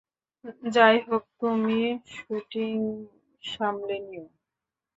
[0.73, 2.75] যাইহোক, তুমিই শুটিং
[3.43, 4.25] সামলে নিও।